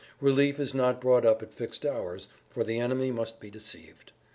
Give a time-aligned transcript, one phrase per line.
[0.19, 3.51] [Pg 138] Relief is not brought up at fixed hours, for the enemy must be
[3.51, 4.11] deceived.